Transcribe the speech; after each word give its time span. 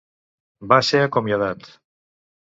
Va 0.71 0.79
ser 0.87 1.01
acomiadat. 1.07 1.69